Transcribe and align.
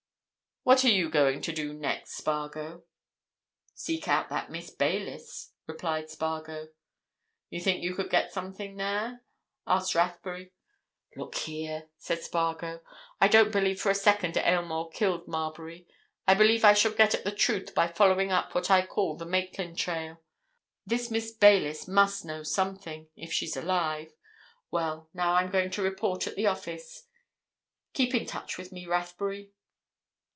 What 0.63 0.85
are 0.85 0.89
you 0.89 1.09
going 1.09 1.41
to 1.41 1.51
do 1.51 1.73
next, 1.73 2.17
Spargo?" 2.17 2.83
"Seek 3.73 4.07
out 4.07 4.29
that 4.29 4.51
Miss 4.51 4.69
Baylis," 4.69 5.53
replied 5.65 6.11
Spargo. 6.11 6.67
"You 7.49 7.59
think 7.59 7.81
you 7.81 7.95
could 7.95 8.11
get 8.11 8.31
something 8.31 8.77
there?" 8.77 9.23
asked 9.65 9.95
Rathbury. 9.95 10.53
"Look 11.15 11.33
here!" 11.33 11.89
said 11.97 12.21
Spargo. 12.21 12.81
"I 13.19 13.27
don't 13.27 13.51
believe 13.51 13.81
for 13.81 13.89
a 13.89 13.95
second 13.95 14.37
Aylmore 14.37 14.91
killed 14.91 15.27
Marbury. 15.27 15.87
I 16.27 16.35
believe 16.35 16.63
I 16.63 16.73
shall 16.73 16.93
get 16.93 17.15
at 17.15 17.23
the 17.23 17.31
truth 17.35 17.73
by 17.73 17.87
following 17.87 18.31
up 18.31 18.53
what 18.53 18.69
I 18.69 18.85
call 18.85 19.15
the 19.17 19.25
Maitland 19.25 19.79
trail. 19.79 20.21
This 20.85 21.09
Miss 21.09 21.31
Baylis 21.35 21.87
must 21.87 22.23
know 22.23 22.43
something—if 22.43 23.33
she's 23.33 23.57
alive. 23.57 24.13
Well, 24.69 25.09
now 25.11 25.33
I'm 25.33 25.49
going 25.49 25.71
to 25.71 25.81
report 25.81 26.27
at 26.27 26.35
the 26.35 26.45
office. 26.45 27.07
Keep 27.93 28.13
in 28.13 28.27
touch 28.27 28.59
with 28.59 28.71
me, 28.71 28.85
Rathbury." 28.85 29.53